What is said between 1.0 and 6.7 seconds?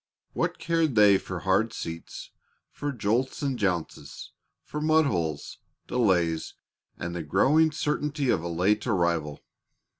for hard seats, for jolts and jounces, for mud holes, delays,